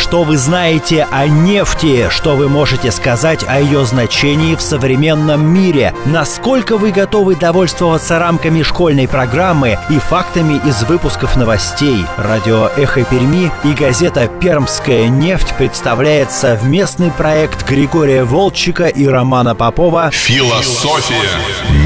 Что 0.00 0.24
вы 0.24 0.38
знаете 0.38 1.06
о 1.10 1.28
нефти? 1.28 2.08
Что 2.08 2.34
вы 2.34 2.48
можете 2.48 2.90
сказать 2.90 3.44
о 3.46 3.60
ее 3.60 3.84
значении 3.84 4.56
в 4.56 4.62
современном 4.62 5.46
мире? 5.46 5.94
Насколько 6.06 6.78
вы 6.78 6.90
готовы 6.90 7.36
довольствоваться 7.36 8.18
рамками 8.18 8.62
школьной 8.62 9.06
программы 9.06 9.78
и 9.90 9.98
фактами 9.98 10.58
из 10.66 10.82
выпусков 10.84 11.36
новостей? 11.36 12.06
Радио 12.16 12.70
«Эхо 12.78 13.04
Перми» 13.04 13.52
и 13.62 13.72
газета 13.74 14.26
«Пермская 14.26 15.08
нефть» 15.08 15.54
представляет 15.58 16.32
совместный 16.32 17.10
проект 17.10 17.68
Григория 17.68 18.24
Волчика 18.24 18.86
и 18.86 19.06
Романа 19.06 19.54
Попова 19.54 20.10
«Философия 20.10 21.28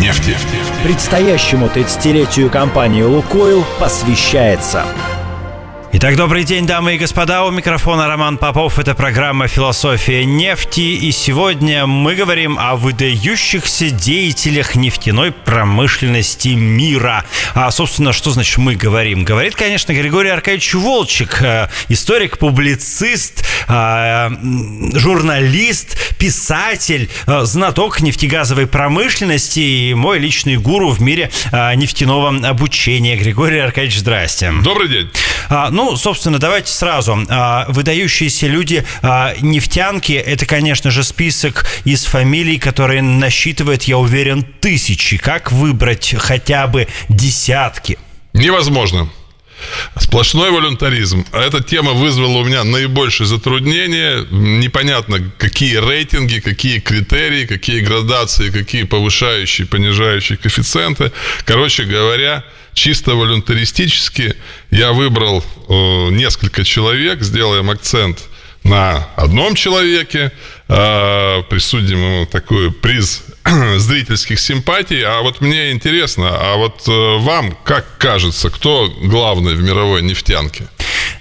нефти». 0.01 0.37
Предстоящему 0.85 1.67
30-летию 1.67 2.49
компании 2.49 3.03
«Лукойл» 3.03 3.65
посвящается– 3.81 4.85
Итак, 5.97 6.17
добрый 6.17 6.43
день, 6.43 6.67
дамы 6.67 6.97
и 6.97 6.99
господа. 6.99 7.45
У 7.45 7.53
микрофона 7.53 8.09
Роман 8.09 8.37
Попов. 8.37 8.81
Это 8.81 8.97
программа 8.97 9.47
«Философия 9.47 10.25
нефти». 10.25 10.81
И 10.81 11.13
сегодня 11.13 11.87
мы 11.87 12.17
говорим 12.17 12.59
о 12.59 12.75
выдающихся 12.75 13.91
деятелях 13.91 14.75
нефтяной 14.75 15.31
промышленности 15.31 16.49
мира. 16.49 17.25
А, 17.55 17.71
собственно, 17.71 18.13
что 18.13 18.33
значит 18.33 18.59
«мы 18.59 18.75
говорим»? 18.75 19.23
Говорит, 19.23 19.55
конечно, 19.55 19.93
Григорий 19.93 20.31
Аркадьевич 20.31 20.75
Волчек, 20.75 21.41
э, 21.41 21.69
историк, 21.89 22.39
публицист, 22.39 23.47
э, 23.69 24.31
журналист, 24.95 26.17
писатель, 26.19 27.09
э, 27.29 27.45
знаток 27.45 28.01
нефтегазовой 28.01 28.67
промышленности 28.67 29.61
и 29.61 29.95
мой 29.95 30.19
личный 30.19 30.57
гуру 30.57 30.91
в 30.91 31.01
мире 31.01 31.31
нефтяного 31.53 32.49
обучения. 32.49 33.17
Григорий 33.17 33.61
Аркадьевич, 33.61 34.01
здрасте. 34.01 34.53
Добрый 34.61 34.89
день. 34.89 35.09
А, 35.49 35.71
ну, 35.71 35.84
ну, 35.85 35.97
собственно, 35.97 36.39
давайте 36.39 36.73
сразу. 36.73 37.19
А, 37.29 37.67
выдающиеся 37.69 38.47
люди, 38.47 38.85
а, 39.03 39.35
нефтянки, 39.41 40.13
это, 40.13 40.47
конечно 40.47 40.91
же, 40.91 41.05
список 41.05 41.67
из 41.85 42.05
фамилий, 42.07 42.59
которые 42.59 43.03
насчитывает, 43.03 43.83
я 43.85 43.99
уверен, 43.99 44.47
тысячи. 44.61 45.19
Как 45.19 45.53
выбрать 45.53 46.15
хотя 46.17 46.67
бы 46.67 46.89
десятки? 47.11 47.99
Невозможно. 48.33 49.11
Сплошной 49.99 50.51
волюнтаризм. 50.51 51.25
А 51.33 51.41
эта 51.41 51.63
тема 51.63 51.93
вызвала 51.93 52.39
у 52.39 52.45
меня 52.45 52.65
наибольшее 52.65 53.27
затруднение. 53.27 54.27
Непонятно, 54.31 55.19
какие 55.39 55.77
рейтинги, 55.77 56.41
какие 56.41 56.81
критерии, 56.81 57.47
какие 57.47 57.81
градации, 57.81 58.51
какие 58.51 58.85
повышающие, 58.85 59.67
понижающие 59.67 60.39
коэффициенты. 60.39 61.13
Короче 61.45 61.85
говоря, 61.85 62.45
чисто 62.73 63.15
волюнтаристически 63.15 64.35
я 64.71 64.93
выбрал 64.93 65.45
э, 65.69 65.73
несколько 66.11 66.65
человек, 66.65 67.23
сделаем 67.23 67.71
акцент 67.71 68.19
на 68.65 69.09
одном 69.17 69.55
человеке, 69.55 70.33
э, 70.69 71.43
присудим 71.49 71.99
ему 71.99 72.27
такой 72.27 72.73
приз 72.73 73.25
зрительских 73.79 74.41
симпатий. 74.41 75.03
А 75.03 75.23
вот 75.23 75.41
мне 75.41 75.73
интересно, 75.73 76.31
а 76.31 76.57
вот 76.57 76.83
э, 76.89 77.19
вам 77.19 77.57
как 77.65 77.99
кажется, 77.99 78.51
кто 78.51 78.89
главный 79.03 79.55
в 79.55 79.63
мировой 79.63 80.03
нефтянке? 80.03 80.69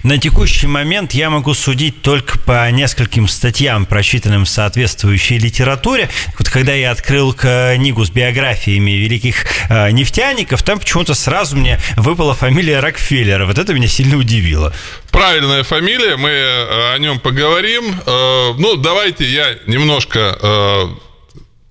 На 0.04 0.18
текущий 0.18 0.66
момент 0.66 1.12
я 1.12 1.30
могу 1.30 1.54
судить 1.54 2.02
только 2.02 2.38
по 2.38 2.70
нескольким 2.70 3.26
статьям, 3.26 3.86
прочитанным 3.86 4.44
в 4.44 4.48
соответствующей 4.50 5.38
литературе. 5.38 6.10
Вот 6.38 6.50
когда 6.50 6.74
я 6.74 6.90
открыл 6.90 7.32
книгу 7.32 8.04
с 8.04 8.10
биографиями 8.10 8.90
великих 8.90 9.46
э, 9.70 9.90
нефтяников, 9.92 10.62
там 10.62 10.78
почему-то 10.78 11.14
сразу 11.14 11.56
мне 11.56 11.80
выпала 11.96 12.34
фамилия 12.34 12.80
Рокфеллера. 12.80 13.46
Вот 13.46 13.58
это 13.58 13.72
меня 13.72 13.88
сильно 13.88 14.18
удивило. 14.18 14.74
Правильная 15.10 15.62
фамилия, 15.62 16.16
мы 16.16 16.28
э, 16.28 16.94
о 16.94 16.98
нем 16.98 17.18
поговорим. 17.18 17.84
Э, 18.04 18.52
ну, 18.58 18.76
давайте 18.76 19.24
я 19.24 19.56
немножко, 19.66 20.36
э, 20.38 20.88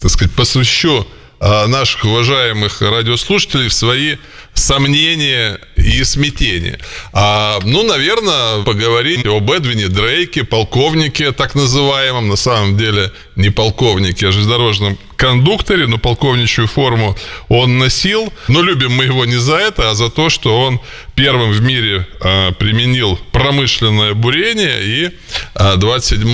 так 0.04 0.12
сказать, 0.12 0.36
посвящу 0.36 1.08
наших 1.40 2.06
уважаемых 2.06 2.82
радиослушателей 2.82 3.70
в 3.70 3.74
свои 3.74 4.18
сомнения 4.54 5.60
и 5.76 6.04
смятения. 6.04 6.78
А, 7.12 7.60
ну, 7.64 7.84
наверное, 7.84 8.64
поговорить 8.64 9.26
об 9.26 9.50
Эдвине 9.52 9.88
Дрейке, 9.88 10.44
полковнике 10.44 11.32
так 11.32 11.56
называемом, 11.56 12.28
на 12.28 12.36
самом 12.36 12.78
деле 12.78 13.12
не 13.36 13.50
полковнике, 13.50 14.28
а 14.28 14.32
железнодорожном 14.32 14.98
кондукторе, 15.16 15.88
но 15.88 15.98
полковничью 15.98 16.68
форму 16.68 17.18
он 17.48 17.78
носил. 17.78 18.32
Но 18.48 18.62
любим 18.62 18.92
мы 18.92 19.06
его 19.06 19.26
не 19.26 19.38
за 19.38 19.56
это, 19.56 19.90
а 19.90 19.96
за 19.96 20.10
то, 20.10 20.30
что 20.30 20.62
он 20.62 20.80
первым 21.16 21.52
в 21.52 21.62
мире 21.62 22.08
а, 22.20 22.52
применил 22.52 23.18
промышленное 23.32 24.14
бурение 24.14 24.84
и 24.84 25.12
а, 25.56 25.78
27 25.78 26.30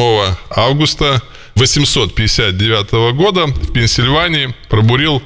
августа 0.50 1.22
859 1.60 3.16
года 3.16 3.48
в 3.48 3.74
Пенсильвании 3.74 4.56
пробурил, 4.70 5.22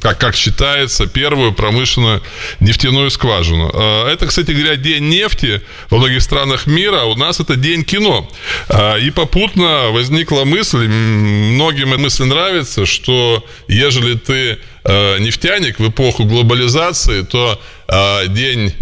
как, 0.00 0.18
как 0.18 0.36
считается, 0.36 1.08
первую 1.08 1.52
промышленную 1.52 2.22
нефтяную 2.60 3.10
скважину. 3.10 3.68
А, 3.74 4.08
это, 4.08 4.26
кстати 4.26 4.52
говоря, 4.52 4.76
день 4.76 5.08
нефти 5.08 5.60
во 5.90 5.98
многих 5.98 6.22
странах 6.22 6.66
мира, 6.66 7.00
а 7.02 7.04
у 7.06 7.16
нас 7.16 7.40
это 7.40 7.56
день 7.56 7.82
кино. 7.82 8.30
А, 8.68 8.96
и 8.96 9.10
попутно 9.10 9.88
возникла 9.90 10.44
мысль, 10.44 10.86
многим 10.86 11.92
эта 11.92 12.00
мысль 12.00 12.24
нравится, 12.24 12.86
что 12.86 13.44
ежели 13.66 14.14
ты 14.14 14.58
нефтяник 14.84 15.78
в 15.78 15.90
эпоху 15.90 16.24
глобализации, 16.24 17.22
то 17.22 17.60
день 18.28 18.72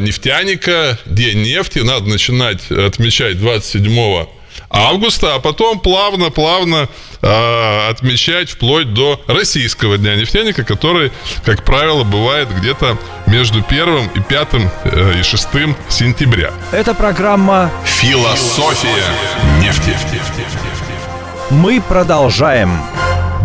нефтяника, 0.00 0.98
день 1.06 1.42
нефти 1.42 1.78
надо 1.78 2.06
начинать 2.06 2.68
отмечать 2.72 3.38
27 3.38 4.26
августа, 4.70 5.34
а 5.34 5.40
потом 5.40 5.80
плавно-плавно 5.80 6.88
э, 7.22 7.88
отмечать 7.90 8.50
вплоть 8.50 8.92
до 8.92 9.20
российского 9.26 9.98
дня 9.98 10.16
нефтяника, 10.16 10.64
который, 10.64 11.12
как 11.44 11.64
правило, 11.64 12.04
бывает 12.04 12.48
где-то 12.54 12.98
между 13.26 13.62
первым 13.62 14.08
и 14.08 14.20
пятым 14.20 14.70
э, 14.84 15.20
и 15.20 15.22
шестым 15.22 15.76
сентября. 15.88 16.52
Это 16.72 16.94
программа 16.94 17.70
«Философия 17.84 19.04
нефти». 19.60 19.96
Мы 21.50 21.80
продолжаем. 21.80 22.80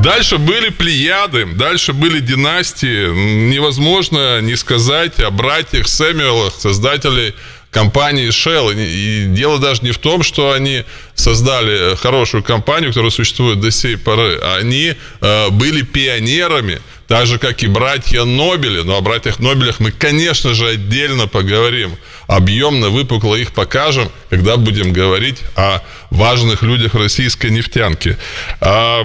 Дальше 0.01 0.37
были 0.37 0.69
плеяды, 0.69 1.45
дальше 1.45 1.91
были 1.91 2.21
династии. 2.21 3.49
Невозможно 3.49 4.39
не 4.39 4.55
сказать 4.55 5.19
о 5.19 5.29
братьях 5.29 5.87
Сэмюэлах, 5.89 6.53
создателей 6.53 7.35
компании 7.71 8.29
Shell. 8.29 8.73
И 8.75 9.25
дело 9.27 9.59
даже 9.59 9.81
не 9.83 9.91
в 9.91 9.97
том, 9.97 10.23
что 10.23 10.51
они 10.51 10.83
создали 11.15 11.95
хорошую 11.95 12.43
компанию, 12.43 12.91
которая 12.91 13.11
существует 13.11 13.59
до 13.59 13.71
сей 13.71 13.97
поры. 13.97 14.39
Они 14.57 14.93
э, 15.21 15.49
были 15.49 15.81
пионерами, 15.81 16.81
так 17.07 17.25
же, 17.25 17.39
как 17.39 17.63
и 17.63 17.67
братья 17.67 18.23
Нобели. 18.23 18.81
Но 18.83 18.97
о 18.97 19.01
братьях 19.01 19.39
Нобелях 19.39 19.79
мы, 19.79 19.91
конечно 19.91 20.53
же, 20.53 20.67
отдельно 20.67 21.27
поговорим. 21.27 21.97
Объемно, 22.27 22.89
выпукло 22.89 23.35
их 23.35 23.51
покажем, 23.51 24.11
когда 24.29 24.57
будем 24.57 24.93
говорить 24.93 25.37
о 25.55 25.81
важных 26.11 26.61
людях 26.61 26.93
российской 26.93 27.49
нефтянки. 27.49 28.17
А, 28.61 29.01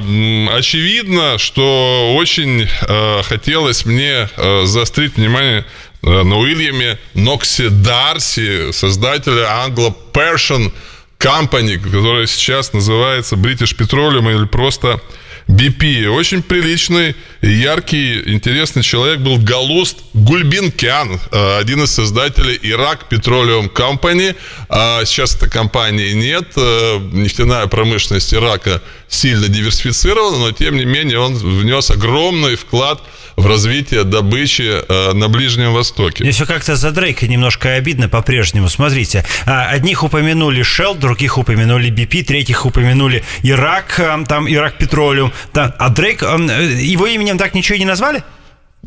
очевидно, 0.54 1.38
что 1.38 2.14
очень 2.14 2.68
э, 2.82 3.22
хотелось 3.22 3.86
мне 3.86 4.28
э, 4.36 4.64
заострить 4.66 5.16
внимание 5.16 5.64
на 6.04 6.38
Уильяме 6.38 6.98
Ноксе 7.14 7.70
Дарси, 7.70 8.72
создателя 8.72 9.66
Anglo-Persian 9.66 10.72
Company, 11.18 11.78
которая 11.78 12.26
сейчас 12.26 12.72
называется 12.72 13.36
British 13.36 13.76
Petroleum 13.76 14.32
или 14.34 14.46
просто 14.46 15.00
BP. 15.48 16.06
Очень 16.08 16.42
приличный, 16.42 17.14
яркий, 17.42 18.22
интересный 18.32 18.82
человек 18.82 19.20
был 19.20 19.38
Галуст 19.38 19.98
Гульбинкян, 20.14 21.20
э, 21.30 21.58
один 21.58 21.82
из 21.82 21.90
создателей 21.90 22.58
Ирак 22.62 23.06
Petroleum 23.10 23.70
Company. 23.70 24.34
А 24.68 25.04
сейчас 25.04 25.36
этой 25.36 25.50
компании 25.50 26.12
нет. 26.12 26.52
Э, 26.56 26.98
нефтяная 27.12 27.66
промышленность 27.66 28.32
Ирака 28.32 28.80
сильно 29.08 29.48
диверсифицирована, 29.48 30.38
но 30.38 30.52
тем 30.52 30.76
не 30.76 30.84
менее 30.84 31.18
он 31.18 31.34
внес 31.34 31.90
огромный 31.90 32.56
вклад 32.56 33.02
в 33.36 33.46
развитие 33.46 34.04
добычи 34.04 34.82
э, 34.88 35.12
на 35.12 35.28
Ближнем 35.28 35.72
Востоке. 35.72 36.30
Все 36.30 36.46
как-то 36.46 36.76
за 36.76 36.90
Дрейка 36.90 37.26
немножко 37.26 37.74
обидно 37.74 38.08
по-прежнему. 38.08 38.68
Смотрите, 38.68 39.26
а, 39.44 39.68
одних 39.70 40.04
упомянули 40.04 40.62
Shell, 40.62 40.96
других 40.96 41.36
упомянули 41.36 41.90
BP, 41.90 42.22
третьих 42.24 42.64
упомянули 42.64 43.24
Ирак, 43.42 44.00
там 44.28 44.48
Ирак 44.48 44.78
Петролиум. 44.78 45.32
А 45.54 45.88
Дрейк, 45.90 46.22
его 46.22 47.06
именем 47.06 47.38
так 47.38 47.54
ничего 47.54 47.76
и 47.76 47.80
не 47.80 47.84
назвали? 47.84 48.22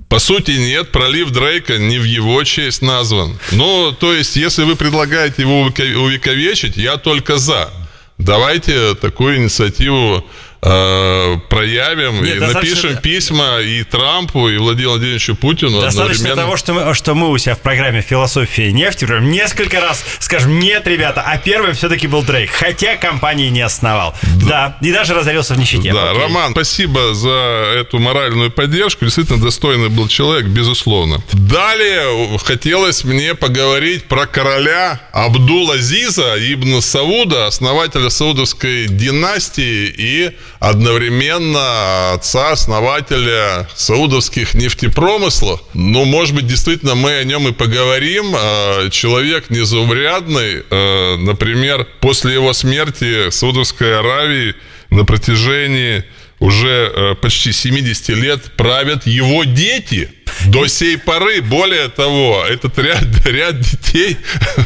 По 0.09 0.19
сути, 0.19 0.51
нет, 0.51 0.91
пролив 0.91 1.31
Дрейка 1.31 1.77
не 1.77 1.99
в 1.99 2.03
его 2.03 2.44
честь 2.44 2.81
назван. 2.81 3.38
Ну, 3.51 3.91
то 3.91 4.13
есть, 4.13 4.35
если 4.35 4.63
вы 4.63 4.75
предлагаете 4.75 5.41
его 5.41 5.61
увековечить, 5.61 6.77
я 6.77 6.97
только 6.97 7.38
за. 7.38 7.69
Давайте 8.17 8.95
такую 8.95 9.38
инициативу 9.38 10.25
э, 10.62 11.38
проявим 11.50 12.24
Нет, 12.24 12.38
и 12.38 12.39
напишем 12.39 12.98
письма 12.98 13.59
и 13.59 13.83
Трампу, 13.83 14.50
и 14.50 14.57
Владимиру 14.57 14.92
Владимировичу 14.92 15.36
Путину 15.36 15.81
Достаточно 15.81 16.31
одновременно. 16.31 16.42
того, 16.42 16.57
что 16.57 16.74
мы, 16.74 16.94
что 16.94 17.15
мы 17.15 17.30
у 17.30 17.38
себя 17.38 17.56
в 17.56 17.59
программе 17.59 18.01
«Философия 18.01 18.71
нефти» 18.71 19.06
прям 19.06 19.30
несколько 19.30 19.80
раз 19.81 20.04
скажем 20.19 20.59
«нет, 20.59 20.88
ребята», 20.88 21.24
а 21.25 21.38
первым 21.38 21.74
все-таки 21.74 22.07
был 22.07 22.24
Дрейк, 22.24 22.51
хотя 22.51 22.95
компании 22.95 23.50
не 23.50 23.62
основал. 23.62 24.15
Да, 24.48 24.77
и 24.81 24.92
даже 24.92 25.13
разорился 25.13 25.54
в 25.54 25.59
нищете. 25.59 25.94
Да, 25.94 26.12
Окей. 26.12 26.21
Роман, 26.21 26.51
спасибо 26.51 27.13
за 27.13 27.74
эту 27.80 28.00
моральную 28.00 28.51
поддержку. 28.51 29.06
Действительно 29.06 29.42
достойный 29.42 29.89
был 29.89 30.07
человек, 30.07 30.45
безусловно. 30.48 31.21
Далее 31.33 32.38
хотелось 32.39 33.03
мне 33.03 33.36
поговорить 33.36 34.06
про 34.06 34.25
короля 34.25 35.01
Абдул-Азиза 35.13 36.36
ибн 36.38 36.81
Сауда, 36.81 37.48
основателя 37.48 38.10
саудовской 38.10 38.88
династии 38.88 39.94
и 39.98 40.31
одновременно 40.59 42.13
отца-основателя 42.13 43.68
саудовских 43.75 44.54
нефтепромыслов. 44.54 45.62
Ну, 45.74 46.06
может 46.06 46.36
быть, 46.36 46.48
действительно 46.48 46.95
мы 46.95 47.18
о 47.18 47.24
нем 47.24 47.48
и 47.48 47.51
поговорим. 47.51 48.33
А, 48.36 48.89
Человек 48.89 49.50
незаурядный. 49.50 50.63
А, 50.69 51.18
Например, 51.18 51.88
после 52.01 52.33
его 52.33 52.54
смерти 52.54 53.30
Саудовской 53.30 54.00
Аравии 54.00 54.56
на 54.89 55.04
протяжении 55.06 56.04
уже 56.39 56.92
э, 56.94 57.15
почти 57.15 57.51
70 57.51 58.10
лет 58.10 58.42
правят 58.57 59.07
его 59.07 59.44
дети. 59.44 60.10
До 60.45 60.68
сей 60.68 60.98
поры, 60.98 61.42
более 61.42 61.89
того, 61.89 62.45
этот 62.48 62.78
ряд, 62.78 63.04
ряд 63.25 63.60
детей 63.60 64.18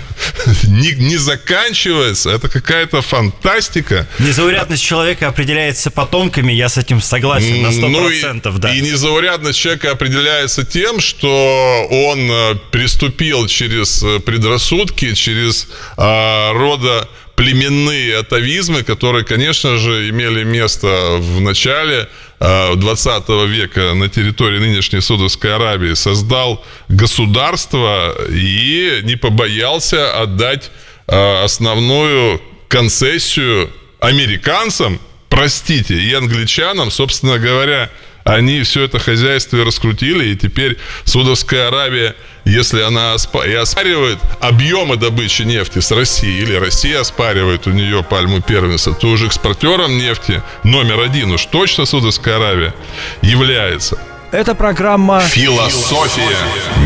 не, 0.64 0.92
не 0.94 1.18
заканчивается. 1.18 2.30
Это 2.32 2.50
какая-то 2.50 3.02
фантастика. 3.02 4.08
Незаурядность 4.20 4.84
человека 4.84 5.28
определяется 5.28 5.92
потомками, 5.92 6.52
я 6.52 6.70
с 6.70 6.78
этим 6.78 7.02
согласен 7.02 7.62
на 7.62 7.68
100%, 7.68 7.90
Ну 7.90 8.10
и, 8.10 8.60
да. 8.60 8.74
и 8.74 8.82
незаурядность 8.82 9.60
человека 9.60 9.92
определяется 9.92 10.66
тем, 10.66 11.00
что 11.00 11.88
он 11.90 12.20
э, 12.30 12.56
переступил 12.72 13.48
через 13.48 14.04
э, 14.04 14.20
предрассудки, 14.20 15.14
через 15.14 15.68
а, 15.98 16.54
рода 16.54 17.08
племенные 17.36 18.18
атовизмы, 18.18 18.84
которые, 18.84 19.26
конечно 19.26 19.78
же, 19.78 20.10
имели 20.10 20.44
место 20.44 21.18
в 21.18 21.42
начале 21.42 22.08
20 22.42 23.30
века 23.48 23.94
на 23.94 24.10
территории 24.10 24.58
нынешней 24.58 25.02
Саудовской 25.02 25.56
Аравии, 25.56 25.94
создал 25.94 26.66
государство 26.90 28.16
и 28.30 29.02
не 29.04 29.16
побоялся 29.16 30.20
отдать 30.20 30.72
э, 31.08 31.44
основную 31.44 32.42
концессию 32.68 33.70
американцам, 34.00 35.00
простите, 35.30 35.94
и 35.94 36.12
англичанам, 36.14 36.90
собственно 36.90 37.38
говоря, 37.38 37.92
они 38.24 38.62
все 38.64 38.84
это 38.84 39.00
хозяйство 39.00 39.64
раскрутили, 39.66 40.26
и 40.30 40.36
теперь 40.36 40.78
Саудовская 41.06 41.68
Аравия, 41.68 42.16
если 42.46 42.82
она 42.82 43.16
оспа- 43.16 43.48
и 43.48 43.54
оспаривает 43.54 44.20
объемы 44.40 44.98
добычи 44.98 45.44
нефти 45.44 45.80
с 45.80 45.92
Россией, 45.92 46.42
или 46.42 46.54
Россия 46.56 47.02
оспаривает 47.02 47.68
у 47.68 47.72
нее 47.72 48.04
пальму 48.04 48.42
первенства, 48.42 48.94
то 48.94 49.08
уже 49.08 49.28
экспортером 49.28 49.98
нефти 49.98 50.42
номер 50.64 51.00
один 51.02 51.32
уж 51.32 51.46
точно 51.46 51.86
Саудовская 51.86 52.38
Аравия 52.38 52.74
является. 53.22 53.98
Это 54.32 54.56
программа 54.56 55.20
Философия 55.22 56.38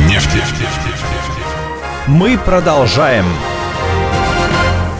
нефти. 0.08 0.42
«Мы 2.08 2.38
продолжаем». 2.38 3.26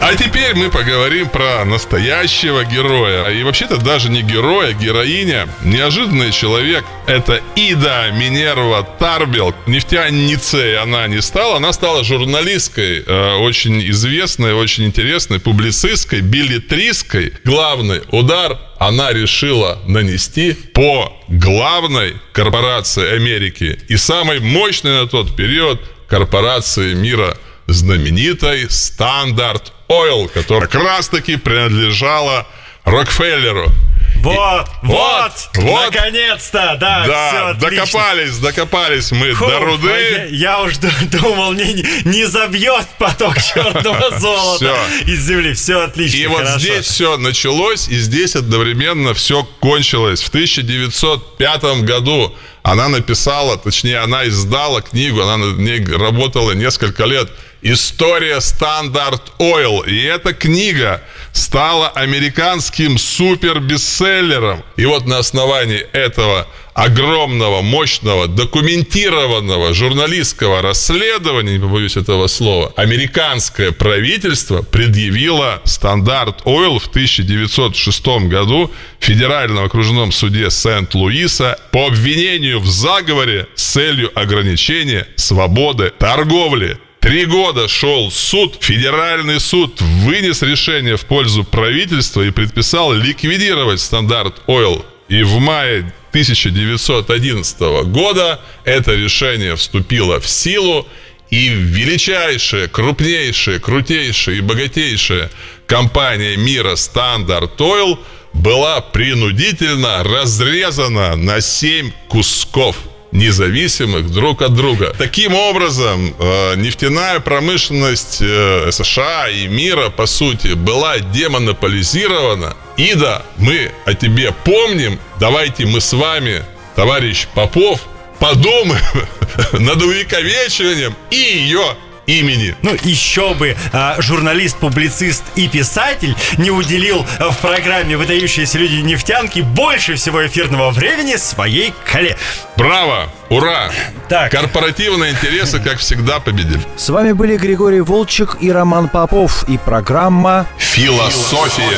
А 0.02 0.16
теперь 0.16 0.56
мы 0.56 0.70
поговорим 0.70 1.30
про 1.30 1.66
настоящего 1.66 2.64
героя. 2.64 3.30
И 3.32 3.44
вообще-то 3.44 3.78
даже 3.78 4.10
не 4.10 4.22
героя, 4.22 4.74
героиня. 4.74 5.48
Неожиданный 5.64 6.32
человек. 6.32 6.86
Это 7.08 7.42
Ида 7.56 8.12
Минерва 8.12 8.88
Тарбел. 9.00 9.56
Нефтяницей 9.66 10.78
она 10.78 11.08
не 11.08 11.22
стала. 11.22 11.58
Она 11.58 11.74
стала 11.74 12.04
журналисткой. 12.04 13.04
э, 13.06 13.36
очень 13.38 13.82
известной, 13.90 14.54
очень 14.54 14.86
интересной, 14.86 15.40
публицистской, 15.40 16.22
билетристской. 16.22 17.34
Главный 17.44 18.02
удар 18.12 18.60
она 18.78 19.12
решила 19.12 19.80
нанести 19.88 20.54
по 20.54 21.14
главной 21.28 22.16
корпорации 22.34 23.16
Америки 23.16 23.80
и 23.88 23.98
самой 23.98 24.40
мощной 24.40 25.02
на 25.02 25.08
тот 25.08 25.36
период 25.36 25.80
корпорации 26.08 26.94
мира 26.94 27.38
знаменитой 27.68 28.70
Standard 28.70 29.74
Oil, 29.88 30.28
которая 30.30 30.68
как 30.68 30.84
раз 30.84 31.10
таки 31.10 31.36
принадлежала 31.38 32.48
Рокфеллеру. 32.84 33.72
Вот, 34.18 34.68
вот, 34.82 35.32
вот. 35.56 35.92
наконец-то, 35.94 36.78
да, 36.80 37.06
Да, 37.06 37.30
все 37.30 37.46
отлично. 37.48 37.86
докопались, 37.86 38.38
докопались 38.38 39.12
мы 39.12 39.34
Фу, 39.34 39.46
до 39.46 39.58
а 39.58 39.60
руды. 39.60 39.88
Я, 39.88 40.26
я 40.26 40.62
уж 40.62 40.78
ду- 40.78 40.88
думал, 41.12 41.54
не, 41.54 41.86
не 42.06 42.26
забьет 42.26 42.88
поток 42.98 43.36
черного 43.54 44.18
золота 44.20 44.76
из 45.06 45.22
земли. 45.22 45.54
Все 45.54 45.82
отлично. 45.82 46.18
И 46.18 46.28
вот 46.28 46.48
здесь 46.58 46.86
все 46.86 47.18
началось, 47.18 47.88
и 47.88 47.98
здесь 47.98 48.36
одновременно 48.36 49.14
все 49.14 49.44
кончилось. 49.60 50.22
В 50.22 50.30
1905 50.30 51.64
году 51.82 52.36
она 52.64 52.88
написала, 52.88 53.58
точнее, 53.58 54.00
она 54.00 54.28
издала 54.28 54.82
книгу, 54.82 55.22
она 55.22 55.38
над 55.38 55.58
ней 55.60 55.86
работала 55.86 56.54
несколько 56.54 57.06
лет. 57.06 57.30
История 57.68 58.42
Стандарт 58.42 59.34
Ойл. 59.40 59.82
И 59.82 60.00
эта 60.04 60.36
книга 60.36 61.02
стала 61.34 61.88
американским 61.90 63.00
супер-бестселлером. 63.00 64.64
И 64.78 64.86
вот 64.86 65.08
на 65.08 65.18
основании 65.18 65.80
этого 65.92 66.46
огромного, 66.76 67.64
мощного, 67.64 68.28
документированного 68.28 69.74
журналистского 69.74 70.62
расследования, 70.62 71.54
не 71.54 71.60
побоюсь 71.60 71.98
этого 71.98 72.28
слова, 72.28 72.72
американское 72.76 73.72
правительство 73.72 74.62
предъявило 74.62 75.60
стандарт 75.64 76.42
Ойл 76.46 76.78
в 76.78 76.86
1906 76.86 78.08
году 78.28 78.72
в 79.00 79.04
Федеральном 79.04 79.66
окружном 79.66 80.12
суде 80.12 80.52
Сент-Луиса 80.52 81.58
по 81.72 81.88
обвинению 81.88 82.60
в 82.60 82.68
заговоре 82.68 83.48
с 83.56 83.64
целью 83.64 84.12
ограничения 84.14 85.08
свободы 85.16 85.92
торговли. 85.98 86.78
Три 87.06 87.26
года 87.26 87.68
шел 87.68 88.10
суд. 88.10 88.58
Федеральный 88.62 89.40
суд 89.40 89.80
вынес 89.80 90.42
решение 90.42 90.98
в 90.98 91.06
пользу 91.06 91.44
правительства 91.44 92.24
и 92.24 92.32
предписал 92.32 92.94
ликвидировать 92.94 93.80
стандарт 93.80 94.42
Ойл. 94.48 94.84
И 95.08 95.22
в 95.22 95.38
мае 95.38 95.94
1911 96.10 97.60
года 97.92 98.42
это 98.64 98.96
решение 98.96 99.56
вступило 99.56 100.20
в 100.20 100.28
силу, 100.28 100.88
и 101.30 101.50
величайшая, 101.50 102.68
крупнейшая, 102.70 103.60
крутейшая 103.60 104.38
и 104.38 104.42
богатейшая 104.42 105.30
компания 105.68 106.36
мира 106.38 106.76
Стандарт 106.76 107.62
Ойл 107.62 108.00
была 108.34 108.82
принудительно 108.82 110.04
разрезана 110.04 111.16
на 111.16 111.40
7 111.40 111.92
кусков 112.08 112.78
независимых 113.16 114.12
друг 114.12 114.42
от 114.42 114.54
друга. 114.54 114.94
Таким 114.98 115.34
образом, 115.34 116.16
э, 116.20 116.56
нефтяная 116.58 117.20
промышленность 117.20 118.20
э, 118.22 118.70
США 118.72 119.30
и 119.30 119.48
мира, 119.48 119.90
по 119.90 120.06
сути, 120.06 120.50
была 120.54 121.00
демонополизирована. 121.00 122.56
Ида, 122.78 123.24
мы 123.38 123.72
о 123.86 123.94
тебе 123.94 124.34
помним. 124.44 125.00
Давайте 125.20 125.66
мы 125.66 125.80
с 125.82 125.94
вами, 125.94 126.44
товарищ 126.76 127.28
Попов, 127.34 127.82
подумаем 128.20 129.08
над 129.54 129.82
увековечиванием 129.82 130.96
и 131.10 131.16
ее 131.16 131.76
имени. 132.08 132.56
Ну, 132.62 132.76
еще 132.84 133.34
бы 133.34 133.56
а, 133.74 133.96
журналист, 134.00 134.58
публицист 134.58 135.24
и 135.36 135.48
писатель 135.48 136.16
не 136.38 136.52
уделил 136.52 137.06
а, 137.20 137.32
в 137.32 137.38
программе 137.40 137.98
«Выдающиеся 137.98 138.58
люди 138.58 138.76
нефтянки» 138.76 139.42
больше 139.42 139.96
всего 139.96 140.26
эфирного 140.26 140.72
времени 140.72 141.16
своей 141.16 141.74
коле. 141.92 142.18
Браво! 142.58 143.10
Ура! 143.30 143.72
Так. 144.08 144.32
Корпоративные 144.32 145.14
интересы, 145.14 145.60
как 145.60 145.78
всегда, 145.80 146.20
победили. 146.20 146.62
С 146.78 146.90
вами 146.90 147.12
были 147.12 147.38
Григорий 147.38 147.82
Волчек 147.82 148.38
и 148.40 148.52
Роман 148.52 148.88
Попов 148.88 149.48
и 149.50 149.58
программа 149.58 150.46
Философия 150.58 151.78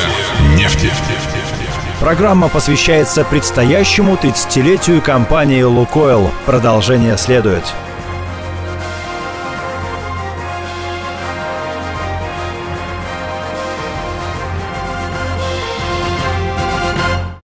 нефти. 0.55 0.91
Программа 2.00 2.48
посвящается 2.48 3.24
предстоящему 3.24 4.15
30-летию 4.15 5.01
компании 5.01 5.63
«Лукойл». 5.63 6.31
Продолжение 6.46 7.17
следует. 7.17 7.63